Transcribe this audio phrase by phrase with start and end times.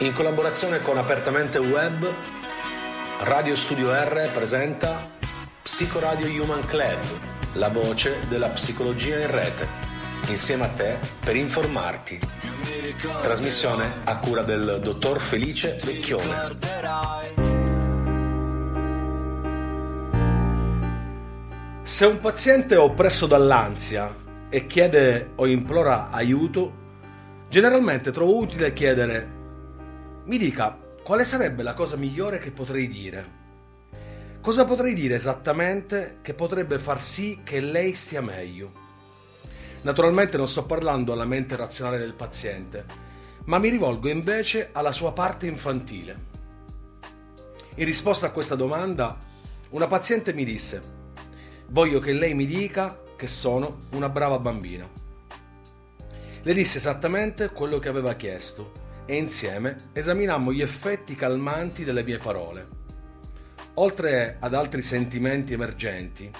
[0.00, 2.06] In collaborazione con Apertamente Web,
[3.20, 5.10] Radio Studio R presenta
[5.62, 6.98] Psicoradio Human Club,
[7.54, 9.66] la voce della psicologia in rete,
[10.28, 12.18] insieme a te per informarti.
[13.22, 16.58] Trasmissione a cura del dottor Felice Vecchione.
[21.84, 24.14] Se un paziente è oppresso dall'ansia
[24.50, 26.84] e chiede o implora aiuto,
[27.48, 29.35] generalmente trovo utile chiedere
[30.26, 33.44] mi dica quale sarebbe la cosa migliore che potrei dire.
[34.40, 38.84] Cosa potrei dire esattamente che potrebbe far sì che lei stia meglio?
[39.82, 42.84] Naturalmente non sto parlando alla mente razionale del paziente,
[43.44, 46.34] ma mi rivolgo invece alla sua parte infantile.
[47.76, 49.16] In risposta a questa domanda,
[49.70, 50.82] una paziente mi disse,
[51.68, 54.88] voglio che lei mi dica che sono una brava bambina.
[56.42, 62.18] Le disse esattamente quello che aveva chiesto e insieme esaminammo gli effetti calmanti delle mie
[62.18, 62.68] parole.
[63.74, 66.30] Oltre ad altri sentimenti emergenti,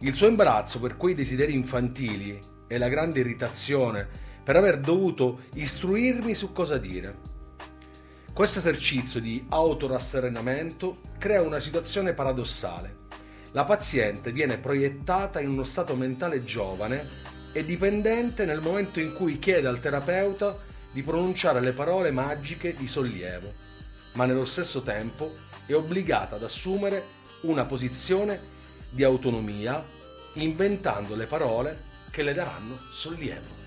[0.00, 4.06] il suo imbarazzo per quei desideri infantili e la grande irritazione
[4.42, 7.32] per aver dovuto istruirmi su cosa dire.
[8.34, 13.02] Questo esercizio di autorasserenamento crea una situazione paradossale.
[13.52, 19.38] La paziente viene proiettata in uno stato mentale giovane e dipendente nel momento in cui
[19.38, 20.58] chiede al terapeuta
[20.94, 23.52] di pronunciare le parole magiche di sollievo,
[24.12, 25.34] ma nello stesso tempo
[25.66, 28.40] è obbligata ad assumere una posizione
[28.90, 29.84] di autonomia
[30.34, 33.63] inventando le parole che le daranno sollievo.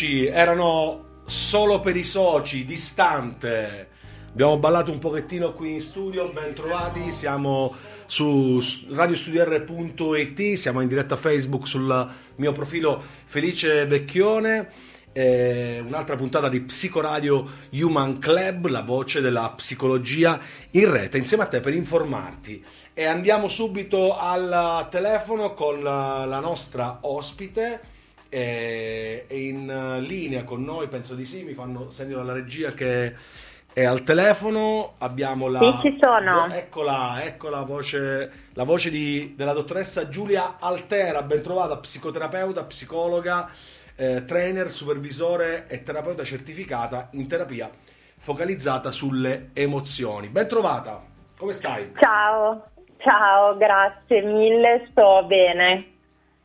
[0.00, 3.88] Erano solo per i soci, distante.
[4.30, 7.74] Abbiamo ballato un pochettino qui in studio, ben trovati, siamo
[8.06, 8.58] su
[8.88, 14.70] radiostudior.it, siamo in diretta Facebook sul mio profilo Felice Vecchione.
[15.12, 20.40] Eh, un'altra puntata di Psicoradio Human Club, la voce della psicologia
[20.70, 22.64] in rete, insieme a te per informarti.
[22.94, 27.91] E andiamo subito al telefono con la nostra ospite
[28.32, 33.14] è, è in linea con noi, penso di sì, mi fanno segno dalla regia che
[33.74, 35.80] è al telefono, abbiamo la...
[35.82, 36.50] Sì, ci sono.
[36.50, 43.50] Eccola, ecco la voce, la voce di, della dottoressa Giulia Altera, ben trovata, psicoterapeuta, psicologa,
[43.96, 47.70] eh, trainer, supervisore e terapeuta certificata in terapia
[48.16, 50.28] focalizzata sulle emozioni.
[50.28, 51.02] Ben trovata,
[51.36, 51.92] come stai?
[51.98, 52.64] Ciao,
[52.96, 55.91] ciao, grazie mille, sto bene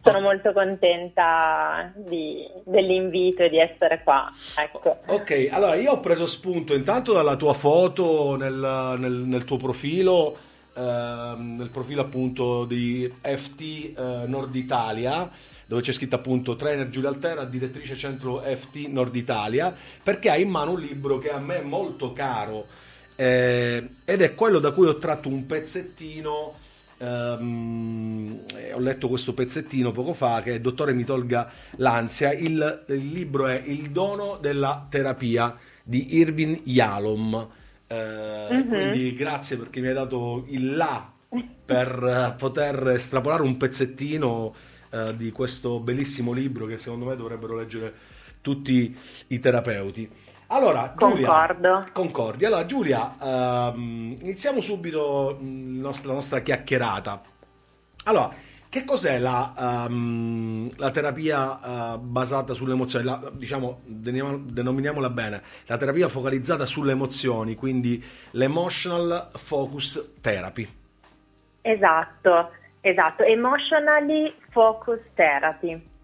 [0.07, 4.30] sono molto contenta di, dell'invito e di essere qua.
[4.57, 5.00] Ecco.
[5.06, 10.38] Ok, allora io ho preso spunto intanto dalla tua foto nel, nel, nel tuo profilo,
[10.74, 10.81] eh,
[11.38, 13.94] nel profilo appunto di FT eh,
[14.25, 15.30] Nord Italia
[15.68, 20.50] dove c'è scritto appunto trainer Giulia Altera, direttrice centro FT Nord Italia, perché hai in
[20.50, 22.65] mano un libro che a me è molto caro
[23.18, 26.53] eh, ed è quello da cui ho tratto un pezzettino
[26.99, 28.39] Um,
[28.73, 32.33] ho letto questo pezzettino poco fa che è Dottore mi tolga l'ansia.
[32.33, 37.49] Il, il libro è Il dono della terapia di Irvin Yalom.
[37.88, 38.67] Uh, mm-hmm.
[38.67, 41.11] Quindi grazie perché mi hai dato il là
[41.65, 44.55] per uh, poter estrapolare un pezzettino
[44.89, 47.93] uh, di questo bellissimo libro che secondo me dovrebbero leggere
[48.41, 48.95] tutti
[49.27, 50.09] i terapeuti.
[50.47, 51.85] Allora, Giulia, Concordo.
[51.91, 52.45] Concordi.
[52.45, 57.21] Allora, Giulia, ehm, iniziamo subito nostra, la nostra chiacchierata.
[58.05, 58.33] Allora,
[58.69, 63.05] che cos'è la, um, la terapia uh, basata sulle emozioni?
[63.05, 70.67] La, diciamo, denominiamola bene, la terapia focalizzata sulle emozioni, quindi l'emotional focus therapy.
[71.61, 72.51] Esatto,
[72.81, 75.95] esatto, emotionally focus therapy.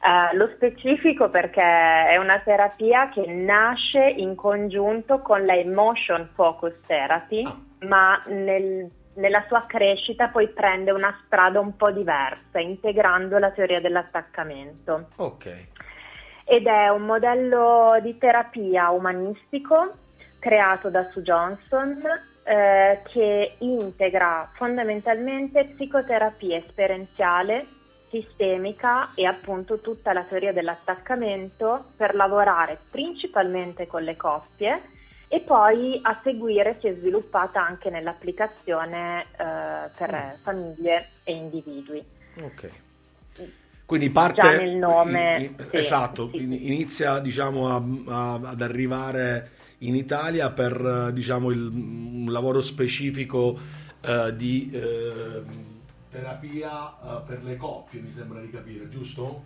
[0.00, 6.74] Uh, lo specifico perché è una terapia che nasce in congiunto con la Emotion Focus
[6.86, 7.86] Therapy, ah.
[7.86, 13.80] ma nel, nella sua crescita poi prende una strada un po' diversa, integrando la teoria
[13.80, 15.08] dell'attaccamento.
[15.16, 15.66] Ok.
[16.44, 19.94] Ed è un modello di terapia umanistico
[20.38, 22.00] creato da Sue Johnson
[22.44, 27.66] eh, che integra fondamentalmente psicoterapia esperienziale
[28.10, 34.82] sistemica e appunto tutta la teoria dell'attaccamento per lavorare principalmente con le coppie
[35.28, 40.42] e poi a seguire si è sviluppata anche nell'applicazione eh, per mm.
[40.42, 42.04] famiglie e individui.
[42.40, 42.70] Ok.
[43.84, 45.36] Quindi parte Già nel nome.
[45.38, 46.42] In, in, sì, esatto, sì.
[46.42, 53.56] inizia diciamo a, a, ad arrivare in Italia per diciamo il, un lavoro specifico
[54.06, 55.74] uh, di uh,
[56.16, 59.42] terapia uh, per le coppie, mi sembra di capire, giusto?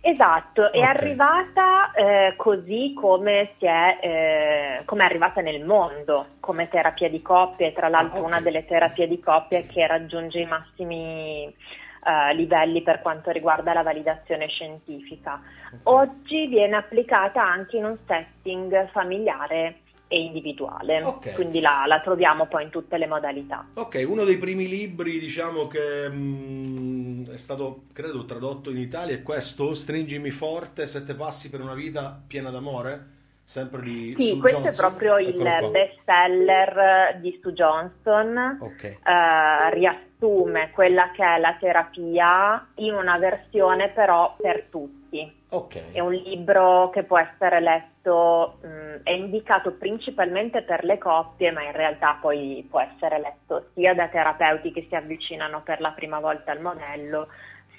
[0.00, 0.82] Esatto, è okay.
[0.82, 7.20] arrivata eh, così come, si è, eh, come è arrivata nel mondo, come terapia di
[7.22, 8.30] coppie, tra l'altro ah, okay.
[8.30, 13.82] una delle terapie di coppie che raggiunge i massimi eh, livelli per quanto riguarda la
[13.82, 15.40] validazione scientifica.
[15.66, 15.80] Okay.
[15.82, 21.34] Oggi viene applicata anche in un setting familiare e individuale, okay.
[21.34, 23.66] quindi la, la, troviamo poi in tutte le modalità.
[23.74, 29.14] Ok, uno dei primi libri diciamo che mh, mm, è stato credo tradotto in Italia
[29.16, 33.14] è questo, Stringimi forte, sette passi per una vita piena d'amore?
[33.42, 34.72] Sempre di Sì, Sue questo Johnson.
[34.72, 38.98] è proprio il best seller di Sue Johnson, okay.
[39.04, 45.92] uh, riassume quella che è la terapia in una versione però per tutti Okay.
[45.92, 51.50] È un libro che può essere letto, mh, mm, è indicato principalmente per le coppie,
[51.50, 55.90] ma in realtà poi può essere letto sia da terapeuti che si avvicinano per la
[55.90, 57.28] prima volta al modello,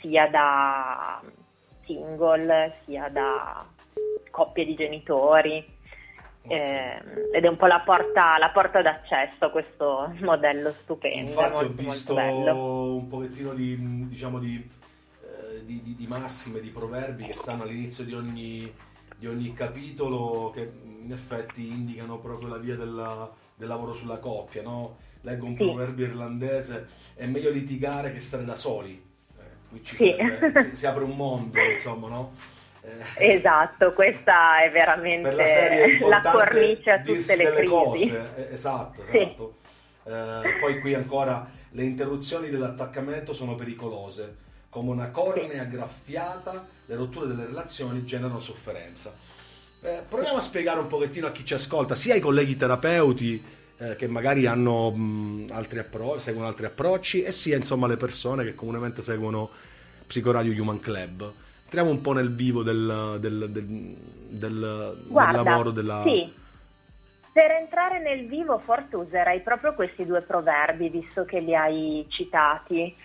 [0.02, 1.22] sia da
[1.86, 3.66] single, sia da
[4.32, 5.76] coppie di genitori.
[6.50, 7.02] Eh,
[7.34, 11.30] ed è un po' la porta, la porta, d'accesso a questo modello stupendo.
[11.30, 14.76] Infatti molto, ho visto un pochettino di, diciamo, di
[15.68, 18.74] di, di, di, massime, di proverbi che stanno all'inizio di ogni,
[19.18, 20.70] di ogni capitolo che
[21.02, 24.62] in effetti indicano proprio la via della, del lavoro sulla coppia.
[24.62, 24.98] No?
[25.22, 25.64] Leggo un sì.
[25.64, 29.04] proverbio irlandese, è meglio litigare che stare da soli.
[29.38, 30.16] Eh, qui ci sì.
[30.18, 32.32] sarebbe, si, si, apre un mondo, insomma, no?
[32.82, 37.70] Eh, esatto, questa è veramente la, la cornice a tutte le crisi.
[37.70, 38.32] Cose.
[38.38, 39.58] Eh, esatto, esatto.
[40.04, 40.10] Sì.
[40.10, 47.28] Eh, poi qui ancora le interruzioni dell'attaccamento sono pericolose come una cornea graffiata, le rotture
[47.28, 49.14] delle relazioni generano sofferenza.
[49.82, 53.44] Eh, proviamo a spiegare un pochettino a chi ci ascolta, sia ai colleghi terapeuti
[53.78, 58.44] eh, che magari hanno mh, altri appro- seguono altri approcci, e sia insomma le persone
[58.44, 59.50] che comunemente seguono
[60.06, 61.32] Psicoradio Human Club.
[61.64, 63.66] Entriamo un po' nel vivo del, del, del,
[64.30, 66.02] del, Guarda, lavoro della...
[66.04, 66.34] Sì.
[67.32, 72.96] Per entrare nel vivo forse userei proprio questi due proverbi, visto che li hai citati.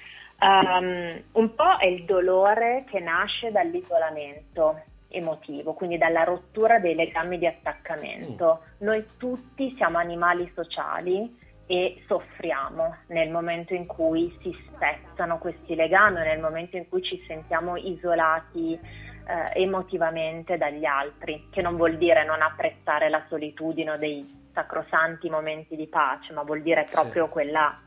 [0.42, 7.38] Um, un po' è il dolore che nasce dall'isolamento emotivo, quindi dalla rottura dei legami
[7.38, 8.62] di attaccamento.
[8.62, 8.84] Mm.
[8.86, 16.16] Noi tutti siamo animali sociali e soffriamo nel momento in cui si spezzano questi legami,
[16.16, 22.24] nel momento in cui ci sentiamo isolati eh, emotivamente dagli altri, che non vuol dire
[22.24, 27.30] non apprezzare la solitudine o dei sacrosanti momenti di pace, ma vuol dire proprio sì.
[27.30, 27.78] quella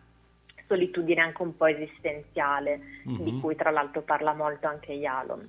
[0.67, 3.23] solitudine anche un po' esistenziale, mm-hmm.
[3.23, 5.47] di cui tra l'altro parla molto anche Yalom.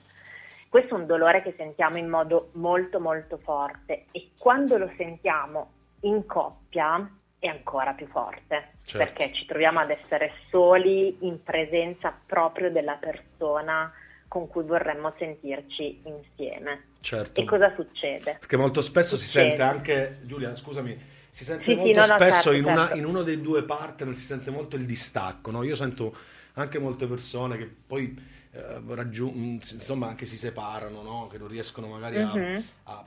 [0.68, 5.70] Questo è un dolore che sentiamo in modo molto molto forte e quando lo sentiamo
[6.00, 7.08] in coppia
[7.38, 8.98] è ancora più forte, certo.
[8.98, 13.92] perché ci troviamo ad essere soli in presenza proprio della persona
[14.28, 16.88] con cui vorremmo sentirci insieme.
[17.00, 17.40] Certo.
[17.40, 18.36] E cosa succede?
[18.40, 19.50] Perché molto spesso succede.
[19.50, 20.98] si sente anche, Giulia, scusami,
[21.36, 22.96] si sente sì, molto sì, no, spesso no, certo, in, una, certo.
[22.96, 25.62] in, uno dei due partner si sente molto il distacco, no?
[25.64, 26.16] Io sento
[26.54, 28.18] anche molte persone che poi
[28.52, 31.26] eh, raggiung- insomma anche si separano, no?
[31.30, 32.60] che non riescono magari a, mm-hmm.
[32.84, 33.04] a,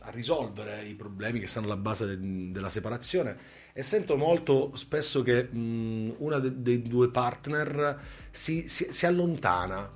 [0.00, 3.36] a, risolvere i problemi che stanno alla base de- della separazione
[3.72, 8.00] e sento molto spesso che mh, una de- dei due partner
[8.32, 9.88] si, si, si allontana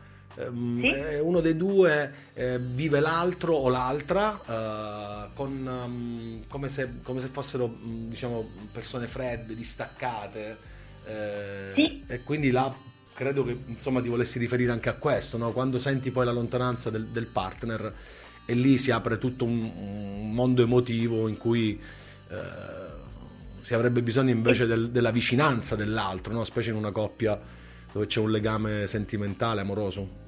[0.81, 0.87] sì?
[0.87, 7.21] Eh, uno dei due eh, vive l'altro o l'altra eh, con, um, come, se, come,
[7.21, 10.77] se, fossero mm, diciamo, persone fredde, distaccate
[11.75, 12.05] sì.
[12.07, 12.75] e quindi là
[13.19, 15.51] credo che insomma ti volessi riferire anche a questo, no?
[15.51, 17.93] quando senti poi la lontananza del, del, partner
[18.47, 21.81] e lì si apre tutto un, un mondo emotivo in cui
[22.31, 22.37] eh,
[23.61, 26.45] si avrebbe bisogno invece del, della vicinanza dell'altro, no?
[26.45, 27.39] specie in una coppia
[27.93, 30.27] dove c'è un legame sentimentale, amoroso.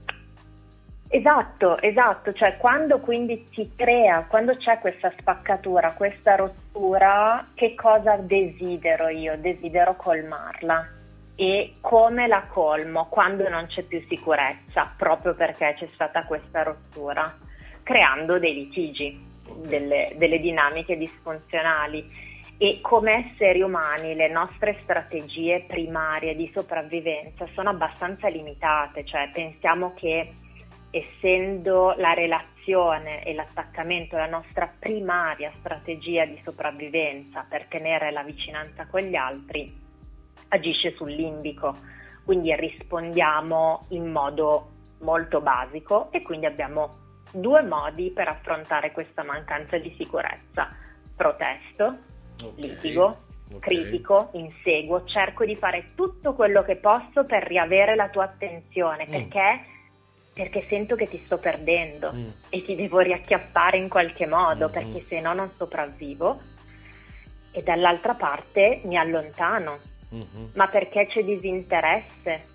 [1.13, 8.15] Esatto, esatto, cioè quando quindi si crea, quando c'è questa spaccatura, questa rottura, che cosa
[8.15, 9.37] desidero io?
[9.37, 10.89] Desidero colmarla.
[11.35, 13.09] E come la colmo?
[13.09, 17.37] Quando non c'è più sicurezza, proprio perché c'è stata questa rottura,
[17.83, 19.21] creando dei litigi,
[19.67, 22.29] delle, delle dinamiche disfunzionali.
[22.57, 29.93] E come esseri umani le nostre strategie primarie di sopravvivenza sono abbastanza limitate, cioè pensiamo
[29.95, 30.35] che
[30.91, 38.87] essendo la relazione e l'attaccamento la nostra primaria strategia di sopravvivenza per tenere la vicinanza
[38.87, 39.73] con gli altri,
[40.49, 41.77] agisce sul limbico,
[42.25, 44.71] quindi rispondiamo in modo
[45.01, 50.75] molto basico e quindi abbiamo due modi per affrontare questa mancanza di sicurezza.
[51.17, 51.99] Protesto,
[52.43, 52.53] okay.
[52.57, 53.19] litigo,
[53.53, 53.61] okay.
[53.61, 59.11] critico, inseguo, cerco di fare tutto quello che posso per riavere la tua attenzione mm.
[59.11, 59.65] perché
[60.33, 62.29] perché sento che ti sto perdendo mm.
[62.49, 64.73] e ti devo riacchiappare in qualche modo mm-hmm.
[64.73, 66.41] perché se no non sopravvivo
[67.53, 69.79] e dall'altra parte mi allontano
[70.15, 70.51] mm-hmm.
[70.55, 72.47] ma perché c'è disinteresse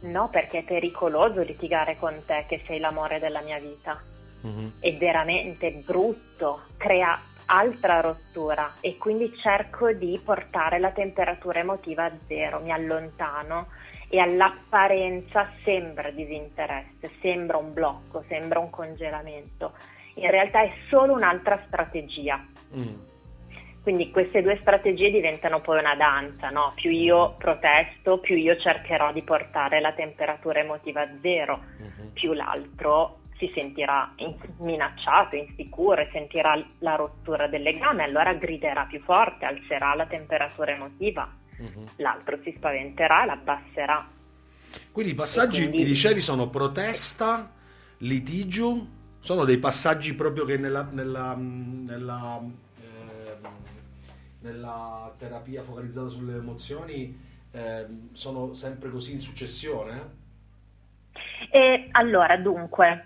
[0.00, 4.00] no perché è pericoloso litigare con te che sei l'amore della mia vita
[4.46, 4.68] mm-hmm.
[4.78, 7.18] è veramente brutto crea
[7.52, 13.68] altra rottura e quindi cerco di portare la temperatura emotiva a zero mi allontano
[14.08, 19.72] e all'apparenza sembra disinteresse, sembra un blocco, sembra un congelamento.
[20.14, 22.42] In realtà è solo un'altra strategia.
[22.74, 22.94] Mm.
[23.82, 26.72] Quindi queste due strategie diventano poi una danza, no?
[26.74, 32.08] Più io protesto, più io cercherò di portare la temperatura emotiva a zero, mm-hmm.
[32.12, 39.00] più l'altro si sentirà in- minacciato, insicuro, sentirà la rottura del legame, allora griderà più
[39.00, 41.84] forte, alzerà la temperatura emotiva uh-huh.
[41.96, 44.08] l'altro si spaventerà, l'abbasserà.
[44.90, 45.78] Quindi i passaggi, quindi...
[45.78, 47.50] mi dicevi, sono protesta,
[47.98, 48.86] litigio,
[49.18, 52.40] sono dei passaggi proprio che nella, nella, nella,
[52.80, 53.36] eh,
[54.40, 60.20] nella terapia focalizzata sulle emozioni eh, sono sempre così in successione?
[61.50, 63.04] E allora, dunque,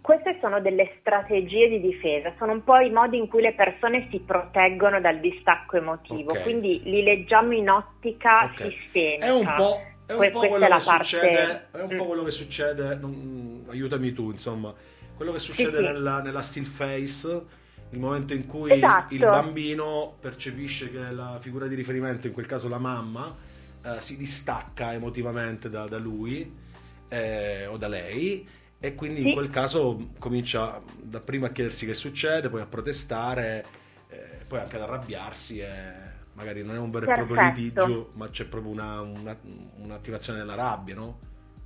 [0.00, 4.08] queste sono delle strategie di difesa, sono un po' i modi in cui le persone
[4.10, 6.42] si proteggono dal distacco emotivo, okay.
[6.42, 8.70] quindi li leggiamo in ottica okay.
[8.70, 9.26] sistemica.
[9.26, 11.96] È un po', è un po quello, che succede, è un mm.
[11.96, 14.72] po' quello che succede, non, aiutami tu, insomma,
[15.14, 17.44] quello che succede sì, nella, nella still face,
[17.90, 19.12] il momento in cui esatto.
[19.12, 23.34] il bambino percepisce che la figura di riferimento, in quel caso la mamma,
[23.84, 26.50] eh, si distacca emotivamente da, da lui
[27.08, 29.28] eh, o da lei e quindi sì.
[29.28, 33.64] in quel caso comincia dapprima a chiedersi che succede, poi a protestare,
[34.08, 35.68] eh, poi anche ad arrabbiarsi e
[36.34, 39.36] magari non è un vero e proprio litigio, ma c'è proprio una, una,
[39.82, 41.18] un'attivazione della rabbia, no?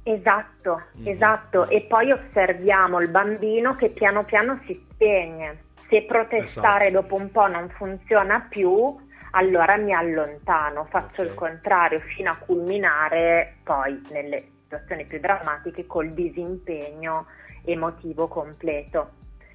[0.03, 1.07] Esatto, mm-hmm.
[1.09, 1.69] esatto.
[1.69, 5.65] E poi osserviamo il bambino che piano piano si spegne.
[5.89, 7.03] Se protestare esatto.
[7.03, 8.97] dopo un po' non funziona più,
[9.33, 11.27] allora mi allontano, faccio okay.
[11.27, 17.27] il contrario fino a culminare poi nelle situazioni più drammatiche col disimpegno
[17.65, 19.11] emotivo completo.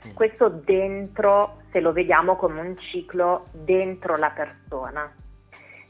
[0.06, 0.12] Mm.
[0.12, 5.10] Questo dentro, se lo vediamo come un ciclo dentro la persona.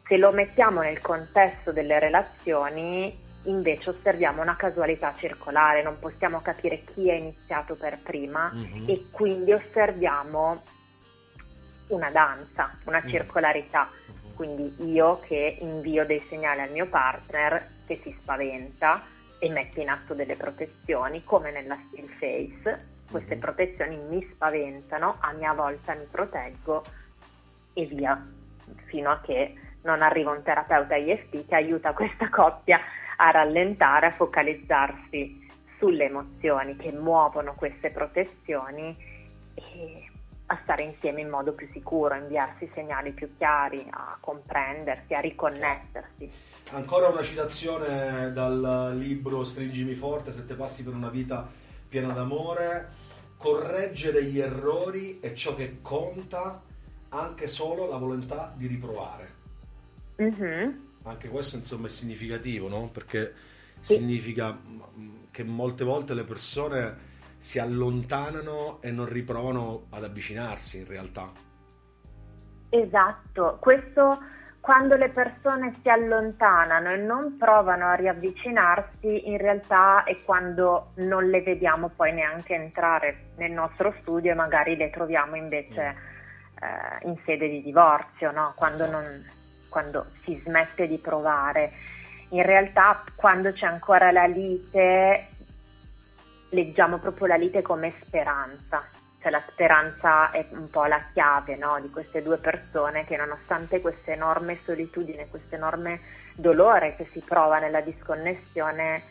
[0.08, 6.84] Se lo mettiamo nel contesto delle relazioni, invece osserviamo una casualità circolare, non possiamo capire
[6.84, 8.88] chi è iniziato per prima mm-hmm.
[8.88, 10.62] e quindi osserviamo
[11.88, 13.10] una danza, una mm.
[13.10, 13.89] circolarità.
[13.89, 14.36] Mm-hmm.
[14.36, 19.13] Quindi io che invio dei segnali al mio partner che si spaventa
[19.45, 23.39] e mette in atto delle protezioni, come nella still face, queste mm-hmm.
[23.39, 26.83] protezioni mi spaventano, a mia volta mi proteggo
[27.73, 28.19] e via,
[28.85, 32.79] fino a che non arriva un terapeuta IFT che aiuta questa coppia
[33.17, 35.47] a rallentare, a focalizzarsi
[35.77, 38.97] sulle emozioni che muovono queste protezioni
[39.53, 40.09] e
[40.47, 45.19] a stare insieme in modo più sicuro, a inviarsi segnali più chiari, a comprendersi, a
[45.19, 46.31] riconnettersi.
[46.72, 51.48] Ancora una citazione dal libro Stringimi forte, se te passi per una vita
[51.88, 52.89] piena d'amore,
[53.38, 56.62] correggere gli errori è ciò che conta,
[57.10, 59.34] anche solo la volontà di riprovare.
[60.22, 60.69] Mm-hmm.
[61.03, 62.89] Anche questo insomma è significativo, no?
[62.91, 63.34] Perché
[63.79, 63.95] sì.
[63.95, 64.57] significa
[65.29, 66.98] che molte volte le persone
[67.38, 71.31] si allontanano e non riprovano ad avvicinarsi in realtà.
[72.69, 74.17] Esatto, questo
[74.65, 81.29] quando le persone si allontanano e non provano a riavvicinarsi, in realtà è quando non
[81.29, 86.63] le vediamo poi neanche entrare nel nostro studio e magari le troviamo invece mm.
[86.63, 88.53] eh, in sede di divorzio, no?
[88.55, 89.05] quando, non,
[89.69, 91.72] quando si smette di provare.
[92.29, 95.27] In realtà quando c'è ancora la lite
[96.50, 98.81] leggiamo proprio la lite come speranza,
[99.25, 101.79] cioè la speranza è un po' la chiave no?
[101.82, 106.00] di queste due persone che nonostante questa enorme solitudine, questo enorme
[106.36, 109.01] dolore che si prova nella disconnessione,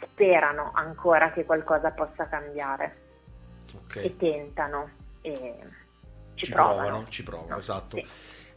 [0.00, 2.96] sperano ancora che qualcosa possa cambiare
[3.74, 4.04] okay.
[4.04, 4.90] e tentano
[5.22, 5.56] e
[6.36, 6.80] ci, ci provano.
[6.80, 7.06] provano.
[7.08, 7.58] Ci provano, no?
[7.58, 7.96] esatto.
[7.96, 8.06] Sì.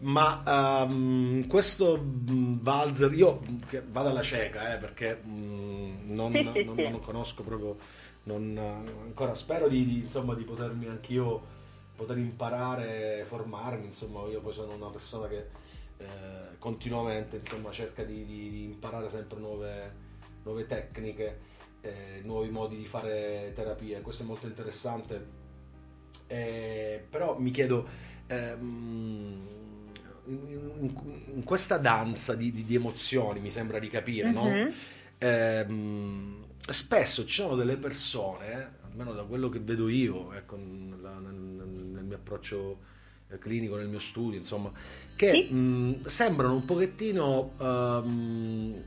[0.01, 0.43] Ma
[0.85, 3.41] um, questo Valzer, io
[3.87, 7.75] vado alla cieca eh, perché um, non, sì, sì, non, non, conosco proprio
[8.23, 8.57] non,
[9.01, 11.61] ancora spero di, di, insomma, di potermi anch'io
[11.95, 15.47] poter imparare, formarmi, insomma io poi sono una persona che
[15.97, 19.93] eh, continuamente insomma, cerca di, di, di, imparare sempre nuove,
[20.43, 21.39] nuove tecniche,
[21.81, 25.41] eh, nuovi modi di fare terapia, questo è molto interessante.
[26.27, 27.87] Eh, però mi chiedo,
[28.27, 29.47] ehm,
[30.25, 34.63] in, questa danza di, di, emozioni, mi sembra di capire, mm-hmm.
[34.63, 34.73] no?
[35.19, 42.03] Ehm, spesso ci sono delle persone, almeno da quello che vedo io, ecco, nel, nel,
[42.03, 42.79] mio approccio
[43.29, 44.71] eh, clinico, nel mio studio, insomma,
[45.15, 45.53] che sì?
[45.53, 48.81] mh, sembrano un pochettino, um,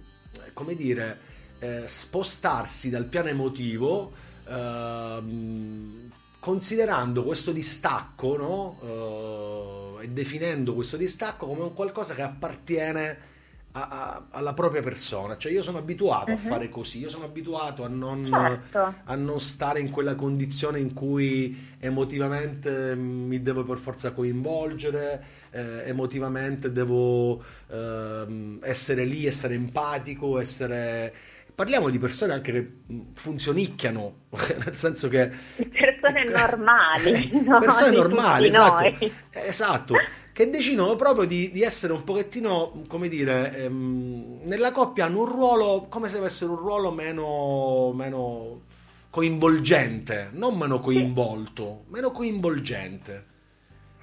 [0.53, 1.19] come dire,
[1.59, 4.13] eh, spostarsi dal piano emotivo,
[4.47, 9.97] uh, considerando questo distacco, no?
[9.97, 13.35] uh, e definendo questo distacco come un qualcosa che appartiene
[13.77, 15.37] a, a, alla propria persona.
[15.37, 16.37] Cioè io sono abituato uh-huh.
[16.37, 16.49] a mhm.
[16.49, 18.95] fare così, io sono abituato a non, certo.
[19.05, 25.83] a non, stare in quella condizione in cui emotivamente mi devo per forza coinvolgere, eh,
[25.85, 31.13] emotivamente devo eh, essere lì, essere empatico, essere...
[31.57, 32.73] Parliamo di persone anche che
[33.15, 34.17] funzionicchiano,
[34.65, 35.31] nel senso che...
[35.57, 37.31] Persone normali.
[37.61, 38.85] persone normali, esatto.
[39.31, 39.95] esatto
[40.37, 45.33] che decidono proprio di, di, essere un pochettino, come dire, ehm, nella coppia hanno un
[45.33, 48.61] ruolo, come se avessero un ruolo meno, meno
[49.09, 53.25] coinvolgente, non meno coinvolto, meno coinvolgente.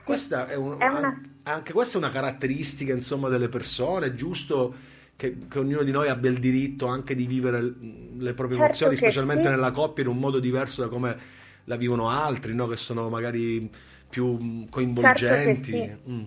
[0.04, 1.22] Questa è, un, è una...
[1.44, 4.74] anche questa è una caratteristica, insomma, delle persone, è giusto
[5.16, 8.96] che, che, ognuno di noi abbia il diritto anche di vivere le proprie certo emozioni,
[8.96, 9.50] specialmente sì.
[9.50, 11.16] nella coppia, in un modo diverso da come
[11.66, 12.66] la vivono altri, no?
[12.66, 13.70] che sono magari
[14.14, 15.72] più coinvolgenti.
[15.72, 16.12] Certo sì.
[16.12, 16.24] Mm.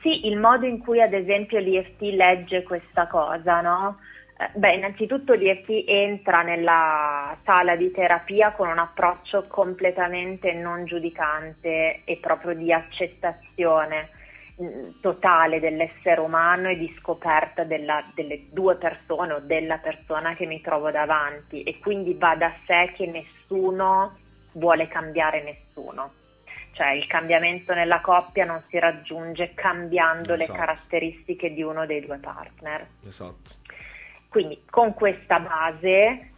[0.00, 0.26] sì.
[0.26, 3.98] il modo in cui ad esempio l'IFT legge questa cosa, no?
[4.38, 12.00] Eh, beh, innanzitutto l'IFT entra nella sala di terapia con un approccio completamente non giudicante
[12.04, 14.08] e proprio di accettazione
[14.62, 20.46] mm, totale dell'essere umano e di scoperta della, delle due persone o della persona che
[20.46, 24.16] mi trovo davanti e quindi va da sé che nessuno
[24.52, 26.12] vuole cambiare nessuno
[26.78, 30.52] cioè il cambiamento nella coppia non si raggiunge cambiando esatto.
[30.52, 32.86] le caratteristiche di uno dei due partner.
[33.04, 33.50] Esatto.
[34.28, 36.30] Quindi con questa base,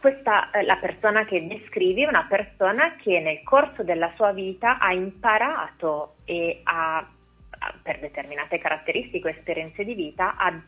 [0.00, 4.78] questa, eh, la persona che descrivi è una persona che nel corso della sua vita
[4.78, 7.08] ha imparato e ha,
[7.80, 10.60] per determinate caratteristiche o esperienze di vita, ha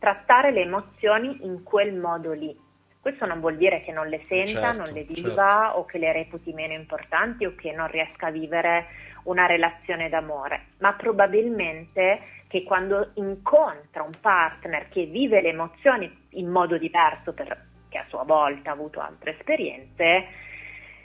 [0.00, 2.64] trattare le emozioni in quel modo lì.
[3.06, 5.78] Questo non vuol dire che non le senta, certo, non le viva certo.
[5.78, 8.86] o che le reputi meno importanti o che non riesca a vivere
[9.26, 16.48] una relazione d'amore, ma probabilmente che quando incontra un partner che vive le emozioni in
[16.48, 20.26] modo diverso perché a sua volta ha avuto altre esperienze,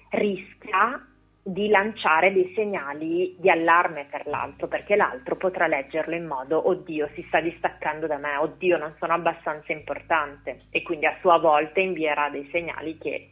[0.10, 1.06] rischia
[1.43, 7.10] di lanciare dei segnali di allarme per l'altro, perché l'altro potrà leggerlo in modo oddio
[7.15, 11.80] si sta distaccando da me, oddio non sono abbastanza importante e quindi a sua volta
[11.80, 13.32] invierà dei segnali che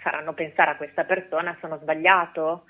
[0.00, 2.64] faranno pensare a questa persona sono sbagliato?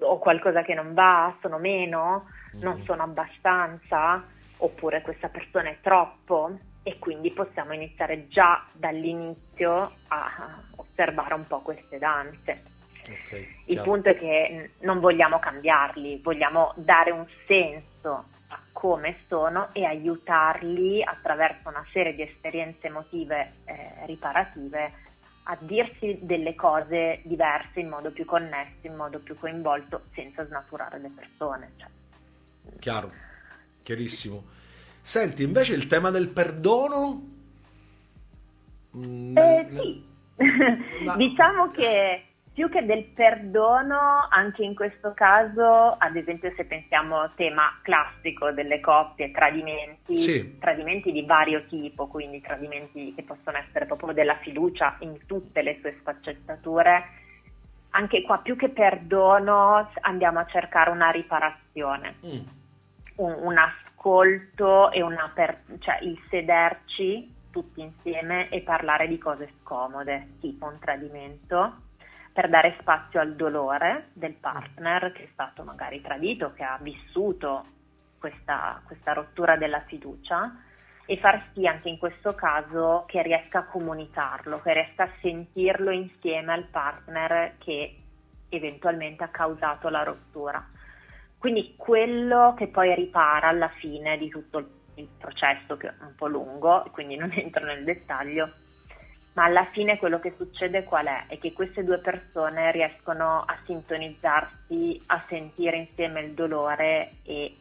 [0.00, 2.26] O qualcosa che non va, sono meno,
[2.60, 2.84] non mm.
[2.84, 4.24] sono abbastanza?
[4.58, 6.58] Oppure questa persona è troppo?
[6.82, 12.73] E quindi possiamo iniziare già dall'inizio a osservare un po' queste danze.
[13.06, 19.68] Okay, Il punto è che non vogliamo cambiarli, vogliamo dare un senso a come sono
[19.72, 24.92] e aiutarli attraverso una serie di esperienze emotive eh, riparative
[25.44, 30.98] a dirsi delle cose diverse in modo più connesso, in modo più coinvolto, senza snaturare
[30.98, 31.72] le persone.
[31.76, 31.88] Cioè.
[32.78, 33.12] Chiaro,
[33.82, 34.44] chiarissimo.
[35.02, 37.32] Senti, invece il tema del perdono?
[38.96, 40.12] Mm, eh, sì.
[41.04, 41.16] No.
[41.16, 47.34] diciamo che più che del perdono, anche in questo caso, ad esempio se pensiamo al
[47.34, 50.58] tema classico delle coppie, tradimenti, sì.
[50.60, 55.78] tradimenti di vario tipo, quindi tradimenti che possono essere proprio della fiducia in tutte le
[55.80, 57.08] sue sfaccettature,
[57.90, 62.38] anche qua più che perdono andiamo a cercare una riparazione, mm.
[63.16, 69.50] un, un, ascolto e una per, cioè il sederci tutti insieme e parlare di cose
[69.60, 71.82] scomode, tipo un tradimento
[72.34, 77.64] per dare spazio al dolore del partner che è stato magari tradito, che ha vissuto
[78.18, 80.52] questa, questa rottura della fiducia
[81.06, 85.92] e far sì anche in questo caso che riesca a comunicarlo, che riesca a sentirlo
[85.92, 87.98] insieme al partner che
[88.48, 90.66] eventualmente ha causato la rottura.
[91.38, 96.26] Quindi quello che poi ripara alla fine di tutto il processo, che è un po'
[96.26, 98.50] lungo, quindi non entro nel dettaglio,
[99.34, 101.24] ma alla fine quello che succede qual è?
[101.28, 107.56] È che queste due persone riescono a sintonizzarsi, a sentire insieme il dolore e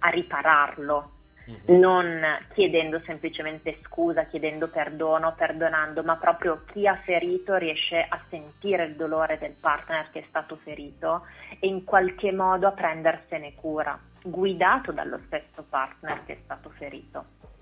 [0.00, 1.10] a ripararlo,
[1.50, 1.78] mm-hmm.
[1.80, 2.20] non
[2.52, 8.96] chiedendo semplicemente scusa, chiedendo perdono, perdonando, ma proprio chi ha ferito riesce a sentire il
[8.96, 11.26] dolore del partner che è stato ferito
[11.60, 17.52] e in qualche modo a prendersene cura, guidato dallo stesso partner che è stato ferito.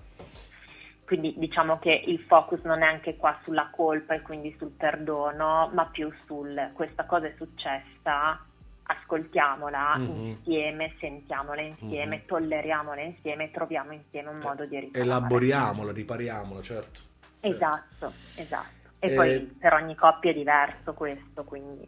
[1.13, 5.71] Quindi diciamo che il focus non è anche qua sulla colpa e quindi sul perdono,
[5.75, 8.43] ma più sul questa cosa è successa,
[8.83, 10.25] ascoltiamola mm-hmm.
[10.25, 12.27] insieme, sentiamola insieme, mm-hmm.
[12.27, 15.11] tolleriamola insieme, troviamo insieme un modo di riparare.
[15.11, 17.01] Elaboriamola, ripariamola, certo.
[17.41, 18.89] Esatto, esatto.
[18.99, 21.87] E, e poi per ogni coppia è diverso questo, quindi...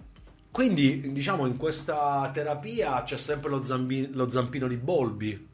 [0.50, 5.52] Quindi, diciamo, in questa terapia c'è sempre lo, zambi- lo zampino di Bolbi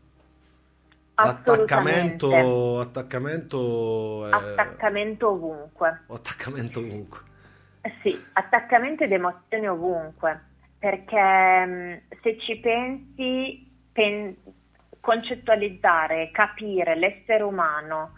[1.22, 6.02] Attaccamento, attaccamento, attaccamento ovunque.
[6.08, 7.18] Attaccamento ovunque.
[8.02, 10.40] Sì, attaccamento ed emozioni ovunque,
[10.78, 14.36] perché mm, se ci pensi, pen-
[15.00, 18.12] concettualizzare, capire l'essere umano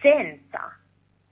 [0.00, 0.74] senza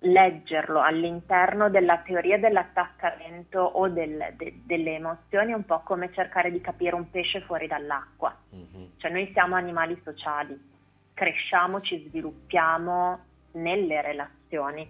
[0.00, 6.50] leggerlo all'interno della teoria dell'attaccamento o del, de, delle emozioni è un po' come cercare
[6.50, 8.36] di capire un pesce fuori dall'acqua.
[8.54, 8.88] Mm-hmm.
[8.98, 10.74] Cioè noi siamo animali sociali
[11.16, 14.86] cresciamo, ci sviluppiamo nelle relazioni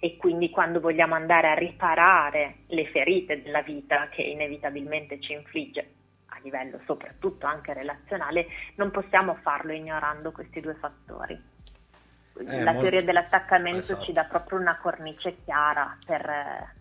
[0.00, 5.92] e quindi quando vogliamo andare a riparare le ferite della vita che inevitabilmente ci infligge
[6.26, 11.34] a livello soprattutto anche relazionale, non possiamo farlo ignorando questi due fattori.
[11.34, 12.80] Eh, La molto...
[12.80, 14.02] teoria dell'attaccamento esatto.
[14.02, 16.74] ci dà proprio una cornice chiara per,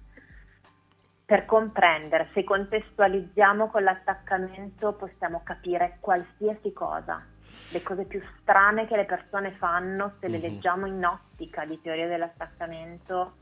[1.24, 2.30] per comprendere.
[2.34, 7.24] Se contestualizziamo con l'attaccamento possiamo capire qualsiasi cosa,
[7.70, 10.54] le cose più strane che le persone fanno, se le mm-hmm.
[10.54, 13.34] leggiamo in ottica di teoria dell'attaccamento,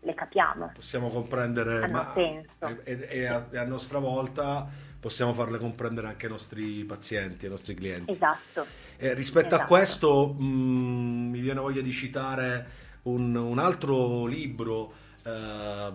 [0.00, 0.72] le capiamo.
[0.74, 2.82] Possiamo comprendere, Hanno ma senso.
[2.84, 4.68] E, e, a, e, a, nostra volta
[4.98, 8.10] possiamo farle comprendere anche ai nostri pazienti, ai nostri clienti.
[8.10, 8.66] Esatto.
[8.96, 9.62] Eh, rispetto esatto.
[9.62, 12.66] a questo mh, mm, mi viene voglia di citare
[13.02, 14.92] un, un altro libro,
[15.24, 15.92] eh,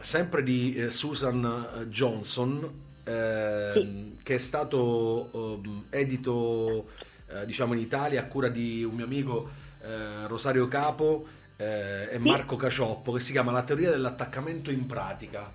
[0.00, 4.18] sempre di eh, Susan Johnson, eh, sì.
[4.22, 6.90] che è stato um, edito
[7.28, 9.48] eh, diciamo in Italia a cura di un mio amico
[9.82, 12.18] eh, Rosario Capo eh, e sì.
[12.18, 15.52] Marco Cacioppo che si chiama La teoria dell'attaccamento in pratica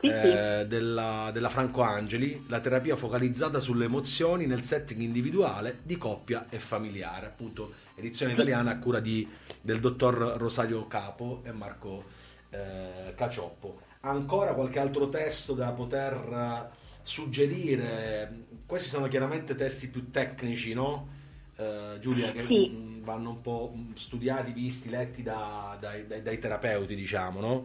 [0.00, 5.98] sì, eh, della, della, Franco Angeli, la terapia focalizzata sulle emozioni nel setting individuale di
[5.98, 9.28] coppia e familiare, appunto edizione italiana a cura di,
[9.60, 12.04] del dottor Rosario Capo e Marco
[12.50, 13.80] eh, Cacioppo.
[14.00, 16.76] Ancora qualche altro testo da poter
[17.08, 18.44] suggerire?
[18.66, 21.16] Questi sono chiaramente testi più tecnici, no?
[21.56, 23.00] Uh, Giulia, che sì.
[23.02, 27.64] Vanno un po' studiati, visti, letti da, dai, dai, dai, terapeuti, diciamo, no?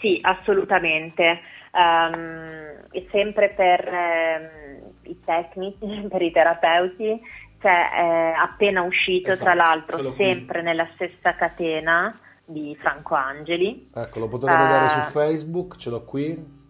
[0.00, 1.40] Sì, assolutamente.
[1.72, 7.20] Um, sempre per um, i tecnici, per i terapeuti,
[7.60, 13.90] c'è eh, appena uscito, esatto, tra l'altro, sempre nella stessa catena di Franco Angeli.
[13.94, 16.62] Ecco, lo potete uh, vedere su Facebook, ce l'ho qui.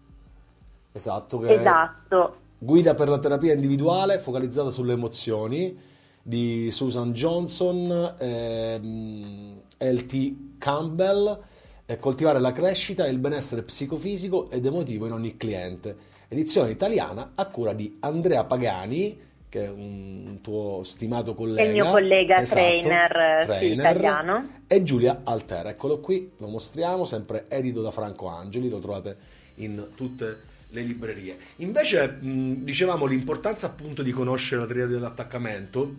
[0.95, 2.35] Esatto, che esatto.
[2.57, 5.77] Guida per la terapia individuale focalizzata sulle emozioni
[6.21, 11.37] di Susan Johnson, ehm, LT Campbell,
[11.85, 16.13] eh, coltivare la crescita e il benessere psicofisico ed emotivo in ogni cliente.
[16.29, 21.61] Edizione italiana a cura di Andrea Pagani, che è un tuo stimato collega.
[21.61, 23.11] È il mio collega esatto, trainer,
[23.43, 24.47] trainer sì, italiano.
[24.65, 29.17] E Giulia Altera, eccolo qui, lo mostriamo, sempre edito da Franco Angeli, lo trovate
[29.55, 31.37] in tutte le librerie.
[31.57, 35.95] Invece, mh, dicevamo l'importanza appunto di conoscere la teoria dell'attaccamento,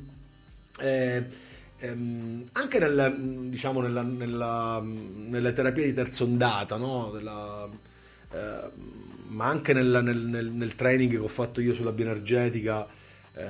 [0.80, 1.24] eh,
[1.78, 7.10] ehm, anche nel, diciamo, nella, nella, nelle terapie di terza ondata, no?
[7.12, 7.68] Della,
[8.32, 8.70] eh,
[9.28, 12.86] ma anche nel, nel, nel, training che ho fatto io sulla bioenergetica,
[13.34, 13.42] eh,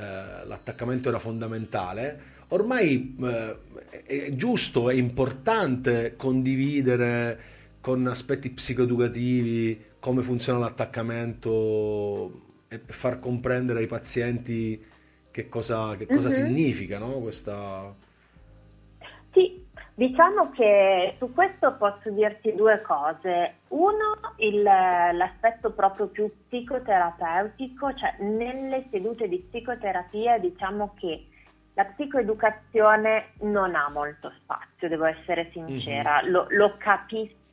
[0.47, 2.35] l'attaccamento era fondamentale.
[2.49, 3.57] Ormai eh,
[4.05, 7.55] è giusto, è importante condividere
[7.87, 12.33] con aspetti psicoeducativi come funziona l'attaccamento
[12.66, 14.85] e far comprendere ai pazienti
[15.31, 16.46] che cosa, che cosa mm-hmm.
[16.46, 17.20] significa no?
[17.20, 17.94] questa...
[19.31, 23.59] Sì, diciamo che su questo posso dirti due cose.
[23.68, 31.25] Uno, il, l'aspetto proprio più psicoterapeutico, cioè nelle sedute di psicoterapia diciamo che
[31.75, 36.33] la psicoeducazione non ha molto spazio, devo essere sincera, mm-hmm.
[36.33, 36.75] lo, lo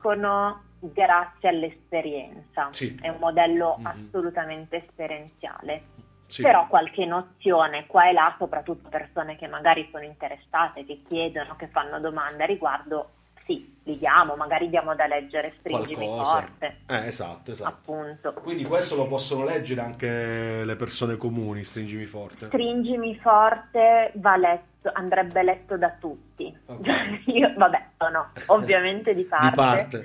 [0.03, 2.67] capiscono grazie all'esperienza.
[2.71, 2.97] Sì.
[3.01, 3.85] È un modello mm-hmm.
[3.85, 5.83] assolutamente esperienziale.
[6.27, 6.41] Sì.
[6.41, 11.67] Però qualche nozione qua e là, soprattutto persone che magari sono interessate, che chiedono, che
[11.67, 13.11] fanno domande a riguardo,
[13.45, 16.77] sì, li diamo, magari diamo da leggere Stringimi forte.
[16.87, 17.69] Eh, esatto, esatto.
[17.69, 18.33] Appunto.
[18.33, 22.47] Quindi questo lo possono leggere anche le persone comuni, Stringimi forte.
[22.47, 26.55] Stringimi forte va letto, andrebbe letto da tutti.
[26.65, 27.23] Okay.
[27.33, 29.49] Io, vabbè, no, ovviamente di parte.
[29.49, 29.97] di parte.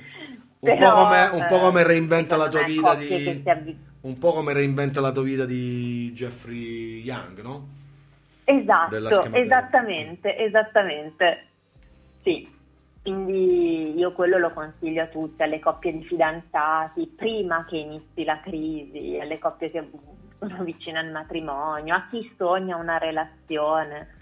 [0.60, 3.86] Un, Però, po come, un, po come, reinventa la tua vita di...
[4.00, 7.68] Un po' come reinventa la tua vita di Jeffrey Young, no?
[8.44, 11.44] Esatto, esattamente, esattamente.
[12.22, 12.48] Sì,
[13.02, 18.40] quindi io quello lo consiglio a tutti, alle coppie di fidanzati, prima che inizi la
[18.40, 19.88] crisi, alle coppie che
[20.38, 24.16] sono vicine al matrimonio, a chi sogna una relazione,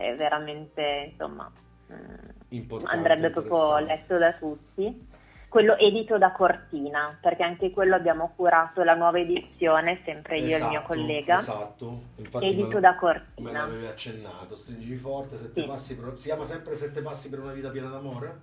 [0.00, 1.50] è veramente, insomma,
[1.92, 5.08] mm, andrebbe proprio letto da tutti
[5.50, 10.62] quello edito da Cortina, perché anche quello abbiamo curato la nuova edizione, sempre io esatto,
[10.62, 11.34] e il mio esatto, collega.
[11.34, 13.50] Esatto, Infatti edito me, da Cortina.
[13.50, 15.66] Me l'avevi accennato, stringimi forte, sette sì.
[15.66, 18.40] passi per, si chiama sempre Sette passi per una vita piena d'amore?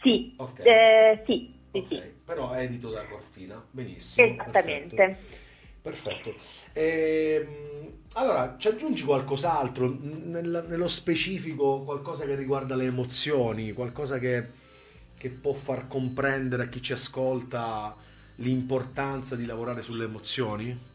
[0.00, 0.66] Sì, okay.
[0.66, 2.00] eh, sì, sì, okay.
[2.00, 2.14] sì.
[2.24, 4.26] Però edito da Cortina, benissimo.
[4.26, 4.96] Esattamente.
[4.96, 5.46] Perfetto.
[5.80, 6.34] Perfetto.
[6.72, 14.66] Ehm, allora, ci aggiungi qualcos'altro, nel, nello specifico, qualcosa che riguarda le emozioni, qualcosa che
[15.18, 17.94] che può far comprendere a chi ci ascolta
[18.36, 20.86] l'importanza di lavorare sulle emozioni?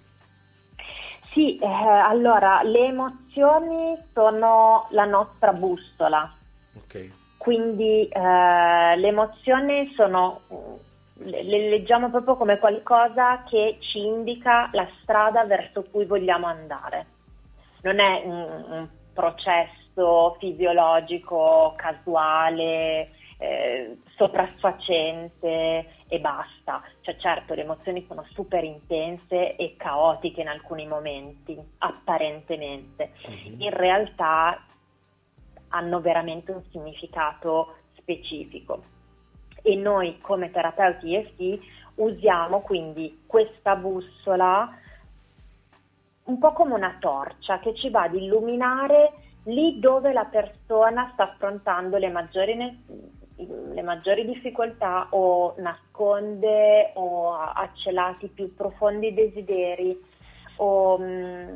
[1.34, 6.34] Sì, eh, allora le emozioni sono la nostra bussola.
[6.76, 7.10] Ok.
[7.38, 10.40] Quindi eh, le emozioni sono,
[11.16, 17.06] le, le, leggiamo proprio come qualcosa che ci indica la strada verso cui vogliamo andare.
[17.82, 26.82] Non è un, un processo fisiologico, casuale, eh, sopraffacente e basta.
[27.02, 33.12] Cioè certo le emozioni sono super intense e caotiche in alcuni momenti, apparentemente.
[33.30, 33.62] Mm-hmm.
[33.62, 34.66] In realtà
[35.70, 38.84] hanno veramente un significato specifico.
[39.64, 41.60] E noi come terapeuti EFT
[41.96, 44.70] usiamo quindi questa bussola
[46.26, 49.14] un po' come una torcia che ci va ad illuminare
[49.46, 52.56] lì dove la persona sta affrontando le maggiori
[53.36, 60.00] le maggiori difficoltà o nasconde o ha celati più profondi desideri
[60.58, 61.56] o, mm,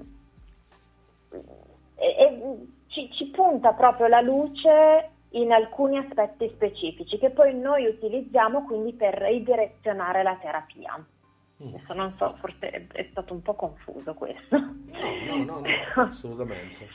[1.95, 7.85] e, e ci, ci, punta proprio la luce in alcuni aspetti specifici che poi noi
[7.85, 11.05] utilizziamo quindi per ridirezionare la terapia.
[11.63, 11.67] Mm.
[11.67, 14.57] Adesso non so, forse è stato un po' confuso questo.
[14.57, 14.75] No,
[15.27, 15.65] no, no, no
[16.03, 16.87] assolutamente.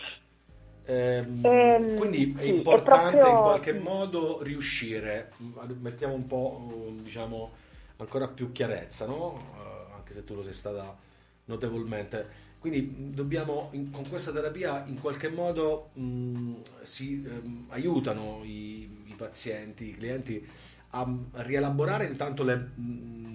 [0.85, 3.37] Ehm, ehm, quindi è sì, importante è proprio...
[3.37, 5.33] in qualche modo riuscire,
[5.81, 7.51] mettiamo un po', diciamo,
[7.97, 9.33] ancora più chiarezza, no?
[9.57, 10.97] Uh, anche se tu lo sei stata
[11.45, 12.51] notevolmente.
[12.63, 19.15] Quindi dobbiamo, in, con questa terapia, in qualche modo mh, si ehm, aiutano i, i,
[19.15, 20.49] pazienti, i clienti
[20.91, 22.57] a, rielaborare intanto le...
[22.57, 23.33] Mh,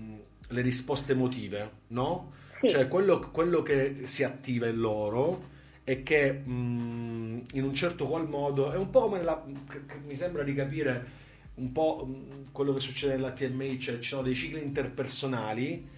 [0.50, 2.32] le risposte emotive, no?
[2.62, 2.70] Sì.
[2.70, 8.08] Cioè quello, quello, che si attiva in loro e che mh, mm, in un certo
[8.08, 12.08] qual modo è un po' come la, che, che mi sembra di capire un po'
[12.08, 15.96] mm, quello che succede nella TMI, cioè ci sono dei cicli interpersonali.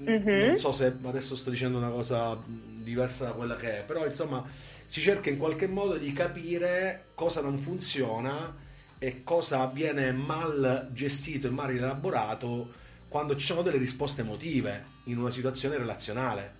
[0.00, 0.46] Mm-hmm.
[0.46, 4.44] Non so se adesso sto dicendo una cosa diversa da quella che è, però insomma
[4.86, 8.54] si cerca in qualche modo di capire cosa non funziona
[8.98, 12.72] e cosa viene mal gestito e mal elaborato
[13.08, 16.56] quando ci sono delle risposte emotive in una situazione relazionale.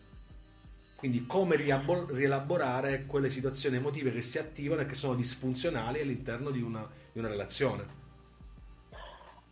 [0.94, 6.60] Quindi come rielaborare quelle situazioni emotive che si attivano e che sono disfunzionali all'interno di
[6.60, 7.97] una, di una relazione.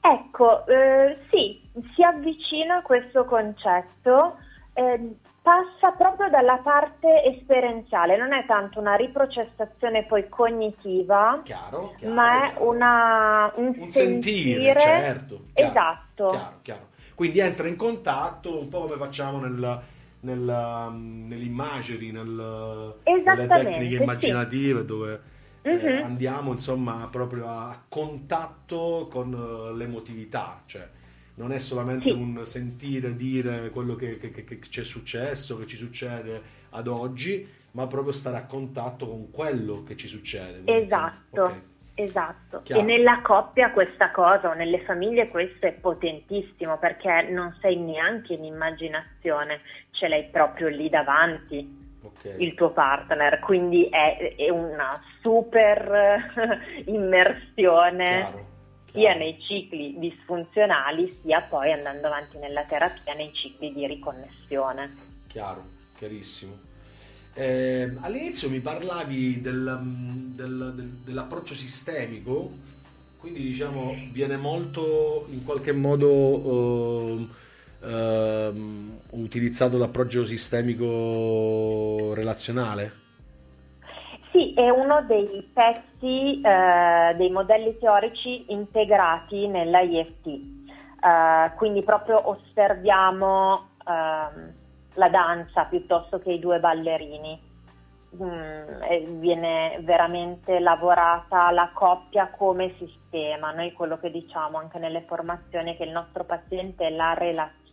[0.08, 1.60] Ecco, eh, sì,
[1.94, 4.36] si avvicina a questo concetto,
[4.72, 12.14] eh, passa proprio dalla parte esperienziale, non è tanto una riprocessazione poi cognitiva, chiaro, chiaro,
[12.14, 16.28] ma è una, un, un sentire, sentire certo, chiaro, esatto.
[16.28, 16.86] Chiaro, chiaro.
[17.16, 19.82] Quindi entra in contatto un po' come facciamo nel,
[20.20, 24.86] nel, um, nell'immagini, nel, nelle tecniche immaginative sì.
[24.86, 25.20] dove
[25.66, 26.04] eh, uh-huh.
[26.04, 30.88] andiamo insomma proprio a contatto con uh, l'emotività, cioè
[31.34, 32.12] non è solamente sì.
[32.12, 36.86] un sentire dire quello che, che, che, che ci è successo, che ci succede ad
[36.86, 40.62] oggi, ma proprio stare a contatto con quello che ci succede.
[40.62, 41.44] Quindi, esatto.
[41.44, 41.62] Okay.
[41.98, 42.82] Esatto, Chiaro.
[42.82, 48.34] e nella coppia questa cosa o nelle famiglie questo è potentissimo perché non sei neanche
[48.34, 52.42] in immaginazione, ce l'hai proprio lì davanti okay.
[52.42, 56.20] il tuo partner, quindi è, è una super
[56.86, 58.46] immersione Chiaro.
[58.92, 64.94] sia nei cicli disfunzionali sia poi andando avanti nella terapia nei cicli di riconnessione.
[65.26, 65.64] Chiaro,
[65.96, 66.64] chiarissimo.
[67.34, 69.78] Eh, all'inizio mi parlavi del,
[70.34, 72.50] del, del, dell'approccio sistemico,
[73.18, 77.26] quindi diciamo viene molto in qualche modo eh,
[77.82, 78.52] eh,
[79.10, 83.04] utilizzato l'approccio sistemico relazionale.
[84.32, 92.28] Sì, è uno dei pezzi eh, dei modelli teorici integrati nella IFT, eh, quindi proprio
[92.28, 94.52] osserviamo ehm,
[94.94, 97.44] la danza piuttosto che i due ballerini.
[98.14, 103.52] Mm, viene veramente lavorata la coppia come sistema.
[103.52, 107.65] Noi quello che diciamo anche nelle formazioni è che il nostro paziente è la relazione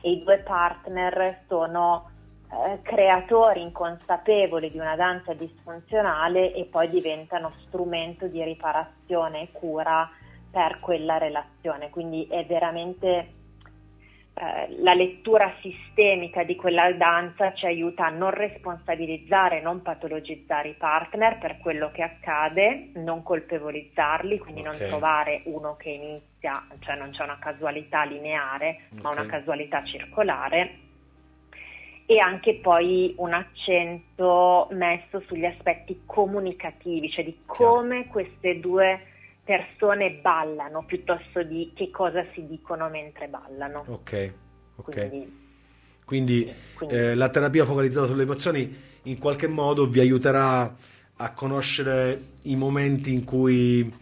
[0.00, 2.10] e i due partner sono
[2.50, 10.10] eh, creatori inconsapevoli di una danza disfunzionale e poi diventano strumento di riparazione e cura
[10.50, 11.88] per quella relazione.
[11.88, 13.40] Quindi è veramente
[14.34, 20.74] eh, la lettura sistemica di quella danza ci aiuta a non responsabilizzare, non patologizzare i
[20.74, 24.78] partner per quello che accade, non colpevolizzarli, quindi okay.
[24.78, 29.02] non trovare uno che inizia, cioè non c'è una casualità lineare, okay.
[29.02, 30.78] ma una casualità circolare
[32.06, 39.11] e anche poi un accento messo sugli aspetti comunicativi, cioè di come queste due
[39.44, 43.84] persone ballano piuttosto di che cosa si dicono mentre ballano.
[43.88, 44.32] Ok,
[44.76, 44.92] ok.
[44.92, 45.40] Quindi,
[46.04, 50.74] quindi, quindi eh, la terapia focalizzata sulle emozioni in qualche modo vi aiuterà
[51.16, 53.92] a conoscere i momenti in cui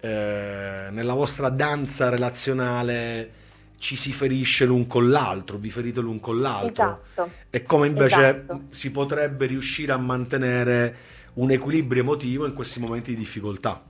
[0.00, 3.36] eh, nella vostra danza relazionale
[3.78, 7.30] ci si ferisce l'un con l'altro, vi ferite l'un con l'altro esatto.
[7.48, 8.62] e come invece esatto.
[8.70, 10.96] si potrebbe riuscire a mantenere
[11.34, 13.82] un equilibrio emotivo in questi momenti di difficoltà.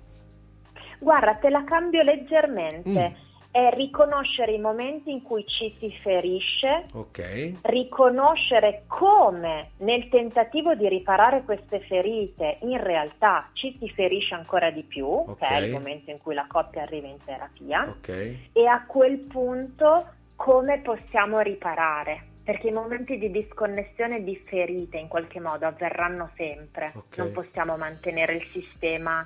[0.99, 2.91] Guarda, te la cambio leggermente.
[2.91, 3.27] Mm.
[3.51, 7.59] È riconoscere i momenti in cui ci si ferisce, okay.
[7.63, 14.83] riconoscere come nel tentativo di riparare queste ferite in realtà ci si ferisce ancora di
[14.83, 15.49] più, okay.
[15.49, 18.51] che è il momento in cui la coppia arriva in terapia, okay.
[18.53, 24.97] e a quel punto come possiamo riparare perché i momenti di disconnessione e di ferite
[24.97, 29.23] in qualche modo avverranno sempre, non possiamo mantenere il sistema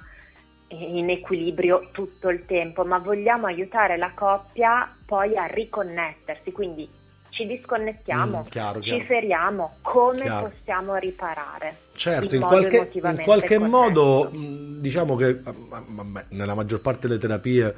[0.73, 6.89] in equilibrio tutto il tempo, ma vogliamo aiutare la coppia poi a riconnettersi, quindi
[7.31, 9.05] ci disconnettiamo, Mm, chiaro, ci chiaro.
[9.05, 10.49] feriamo, come Chiaro.
[10.49, 11.77] possiamo riparare?
[11.95, 17.19] Certo, in modo qualche, in qualche modo, mh, diciamo che vabbè, nella maggior parte delle
[17.21, 17.75] terapie,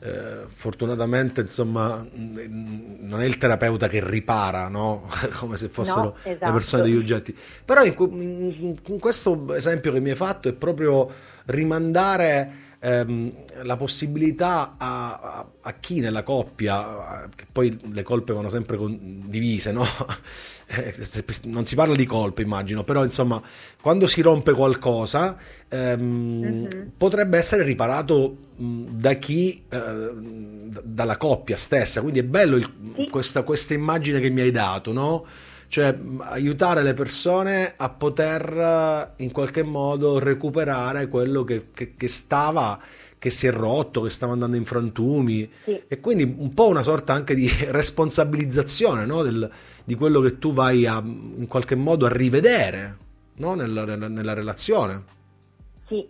[0.00, 5.08] eh, fortunatamente, insomma, non è il terapeuta che ripara, no?
[5.38, 6.52] Come se fossero No, le esatto.
[6.52, 7.36] persone degli oggetti.
[7.64, 11.08] Però in, in- in questo esempio che mi hai fatto è proprio
[11.46, 13.32] rimandare ehm,
[13.62, 19.72] la possibilità a, a- a chi nella coppia, che poi le colpe vanno sempre condivise,
[19.72, 19.84] no?
[20.66, 20.94] Eh,
[21.44, 23.40] non si parla di colpe, immagino, però insomma,
[23.82, 25.36] quando si rompe qualcosa,
[25.68, 26.00] ehm,
[26.42, 26.90] Mhm.
[26.96, 30.10] potrebbe essere riparato da chi, eh,
[30.82, 32.00] dalla coppia stessa.
[32.00, 35.26] Quindi è bello il- questa, questa immagine che mi hai dato, no?
[35.74, 38.48] Cioè, aiutare le persone a poter
[39.18, 42.80] eh, in qualche modo recuperare quello che, che- che stava,
[43.18, 45.50] che si è rotto, che stava andando in frantumi.
[45.64, 45.82] Sì.
[45.88, 49.24] E quindi un po' una sorta anche di responsabilizzazione, no?
[49.24, 49.50] Del-
[49.84, 52.96] di quello che tu vai a, in qualche modo a rivedere,
[53.38, 53.54] no?
[53.54, 55.02] Nella, nella- nella relazione.
[55.88, 56.06] Sì,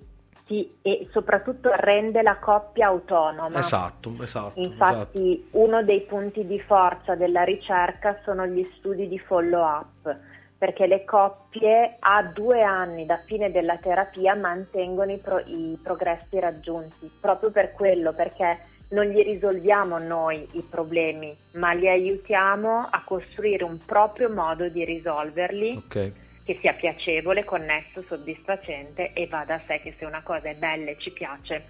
[0.47, 3.59] sì, e soprattutto rende la coppia autonoma.
[3.59, 4.61] Esatto, esatto.
[4.61, 4.61] esatto.
[4.61, 10.16] Infatti uno dei punti di forza della ricerca sono gli studi di follow-up,
[10.59, 16.38] perché le coppie a due anni da fine della terapia mantengono i, pro- i progressi
[16.38, 18.59] raggiunti, proprio per quello, perché
[18.90, 24.84] non gli risolviamo noi i problemi, ma li aiutiamo a costruire un proprio modo di
[24.84, 26.12] risolverli Ok.
[26.45, 30.90] Che sia piacevole, connesso, soddisfacente e va da sé che se una cosa è bella
[30.90, 31.64] e ci piace,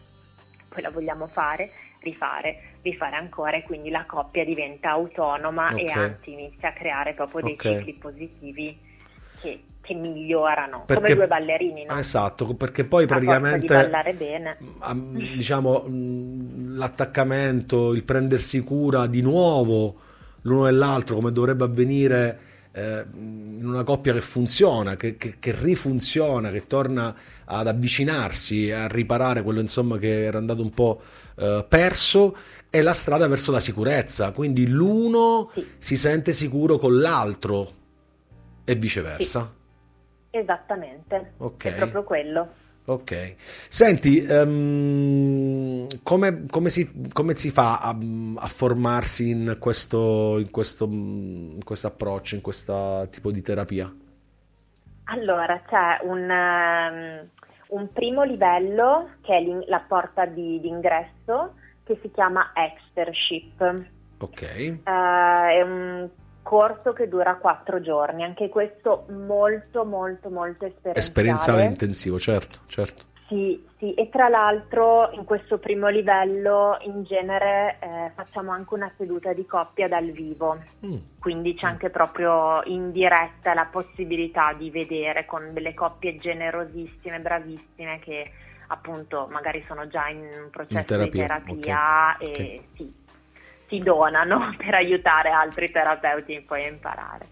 [0.68, 1.70] poi la vogliamo fare,
[2.00, 5.96] rifare, rifare ancora e quindi la coppia diventa autonoma e Ok.
[5.96, 7.62] anzi inizia a creare proprio dei Ok.
[7.62, 8.76] cicli positivi
[9.40, 11.98] che, che migliorano, Perché- come due ballerini, no?
[11.98, 14.58] Esatto, perché poi praticamente ballare bene.
[14.80, 20.00] a- diciamo mh, l'attaccamento, il prendersi cura di nuovo
[20.42, 22.38] l'uno dell'altro come dovrebbe avvenire
[22.76, 27.14] eh, in una coppia che funziona, che, che- che rifunziona, che torna
[27.44, 31.00] ad avvicinarsi, a riparare quello insomma che era andato un po'
[31.36, 32.36] eh, perso,
[32.70, 34.32] è la strada verso la sicurezza.
[34.32, 35.64] Quindi l'uno Sì.
[35.78, 37.70] si sente sicuro con l'altro
[38.64, 39.52] e viceversa.
[40.30, 41.64] Esattamente, Ok.
[41.66, 42.48] è proprio quello.
[42.86, 43.36] Ok,
[43.68, 47.96] senti, ehm, come, come si, come si fa a,
[48.36, 53.90] a formarsi in questo, in questo, in questo approccio, in questo tipo di terapia?
[55.04, 57.28] Allora, c'è un, ehm,
[57.68, 61.54] un primo livello che è la porta di- d'ingresso
[61.84, 63.84] che si chiama Extership.
[64.18, 66.08] Ok, Eh, è un
[66.44, 70.98] corso che dura quattro giorni, anche questo molto molto molto esperienziale.
[70.98, 73.02] esperienziale intensivo, certo, certo.
[73.26, 78.92] Sì, sì, e tra l'altro in questo primo livello in genere eh, facciamo anche una
[78.98, 84.68] seduta di coppia dal vivo, Mm, quindi c'è anche proprio in diretta la possibilità di
[84.70, 88.30] vedere con delle coppie generosissime, bravissime che
[88.68, 92.76] appunto magari sono già in un processo In terapia, di terapia ok, e ok.
[92.76, 92.92] sì,
[93.74, 97.26] si donano per aiutare altri terapeuti poi a imparare.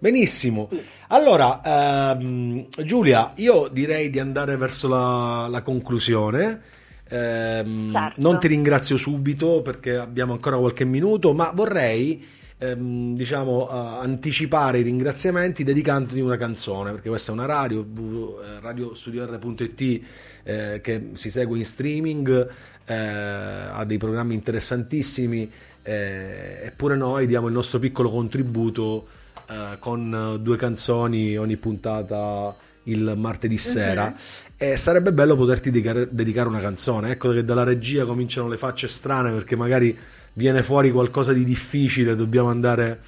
[0.00, 0.68] Benissimo.
[0.70, 0.80] Sì.
[1.08, 6.62] Allora, ehm, Giulia, io direi di andare verso la, la conclusione.
[7.08, 8.20] Ehm, Certo.
[8.20, 12.24] Non ti ringrazio subito perché abbiamo ancora qualche minuto, ma vorrei,
[12.58, 20.02] ehm, diciamo, anticipare i ringraziamenti dedicandoti una canzone, perché questa è una radio, eh, radiostudior.it,
[20.42, 22.48] eh, che si segue in streaming,
[22.84, 25.50] eh, ha dei programmi interessantissimi,
[25.82, 29.06] eh, eppure noi diamo il nostro piccolo contributo
[29.48, 32.54] eh, con due canzoni ogni puntata
[32.84, 34.14] il martedì sera.
[34.56, 39.30] E sarebbe bello poterti dedicare una canzone ecco che dalla regia cominciano le facce strane
[39.30, 39.96] perché magari
[40.38, 43.00] viene fuori qualcosa di difficile dobbiamo andare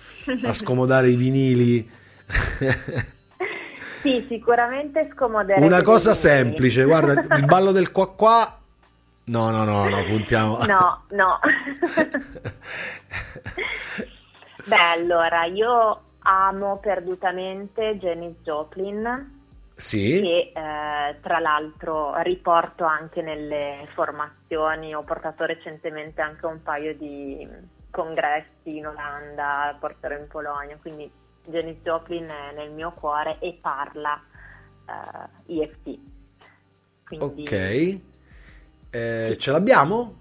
[0.43, 1.89] a scomodare i vinili
[4.03, 8.59] Sì, sicuramente scomoderete una cosa semplice guarda il ballo del qua qua
[9.25, 11.39] no no no no puntiamo No, no.
[14.65, 19.40] Beh, allora, io amo perdutamente Janis Joplin.
[19.81, 20.21] Sì.
[20.21, 27.49] Che eh, tra l'altro riporto anche nelle formazioni, ho portato recentemente anche un paio di
[27.91, 31.11] congressi in Olanda, porterò in Polonia, quindi
[31.47, 34.23] Janis Joplin è nel mio cuore e parla
[35.47, 35.99] eh, EFT.
[37.07, 37.43] Quindi...
[37.43, 38.01] Ok,
[38.91, 40.19] eh, ce l'abbiamo?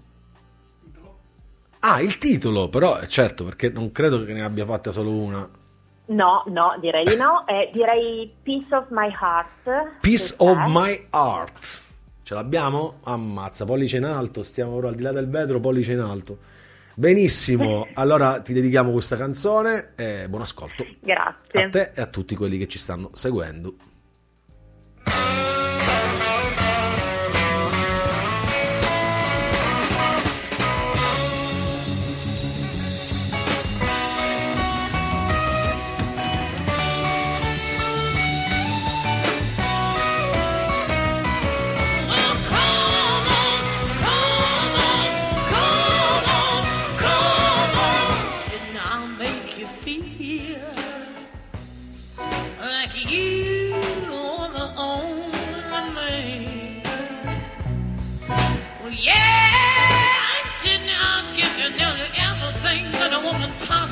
[1.80, 5.48] Ah, il titolo, però certo, perché non credo che ne abbia fatta solo una.
[6.10, 7.46] No, no, direi di no.
[7.46, 10.00] Eh, direi Peace of My Heart.
[10.00, 10.68] Peace of è.
[10.68, 11.82] My Heart.
[12.22, 12.98] Ce l'abbiamo?
[13.04, 16.38] Ammazza, pollice in alto, stiamo ora al di là del vetro, pollice in alto.
[16.94, 20.84] Benissimo, allora ti dedichiamo questa canzone e buon ascolto.
[21.00, 21.62] Grazie.
[21.62, 23.74] A te e a tutti quelli che ci stanno seguendo.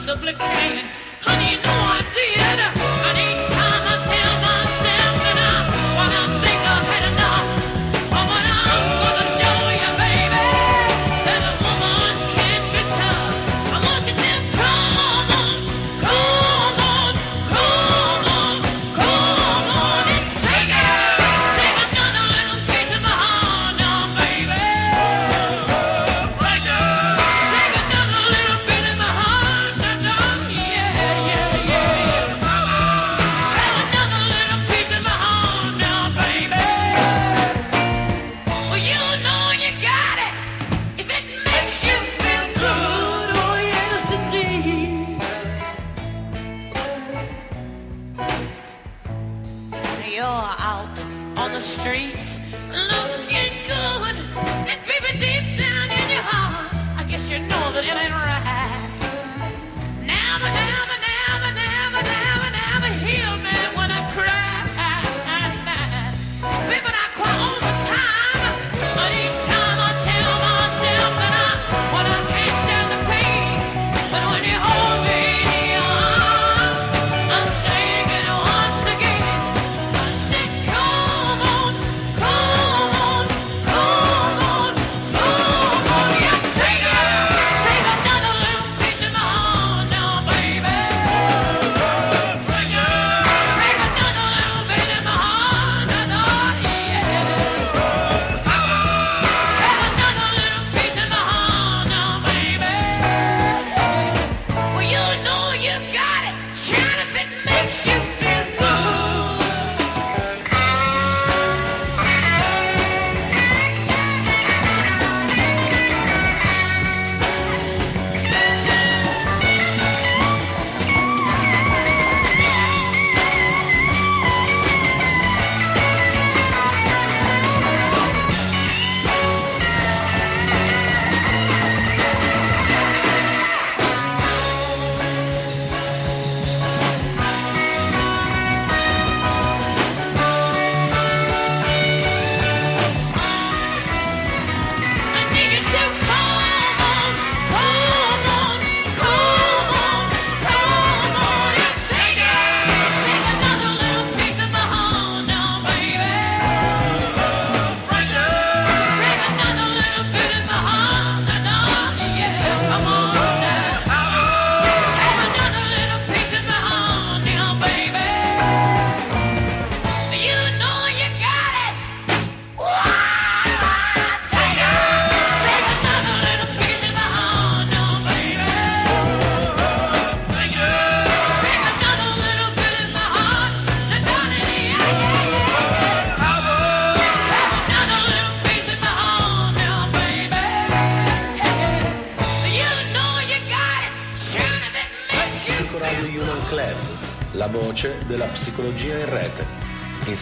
[0.09, 0.85] Possibly can.
[1.21, 2.18] Honey, you know I.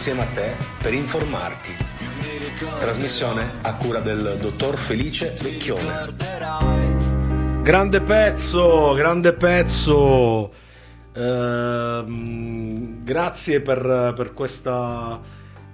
[0.09, 1.75] insieme a te per informarti.
[2.79, 6.15] Trasmissione a cura del dottor Felice Vecchione.
[7.61, 10.53] Grande pezzo, grande pezzo.
[11.13, 15.19] Uh, grazie per, per, questa,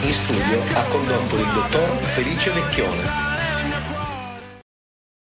[0.02, 3.19] In studio ha condotto il dottor Felice Vecchione